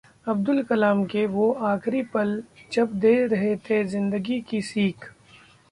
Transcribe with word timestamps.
अब्दुल 0.27 0.61
कलाम 0.63 1.03
के 1.05 1.25
वो 1.25 1.51
आखिरी 1.67 2.01
पल 2.13 2.41
जब 2.71 2.99
दे 2.99 3.15
रहे 3.27 3.55
थे 3.65 3.83
जिंदगी 3.85 4.41
की 4.41 4.61
सीख 4.61 5.11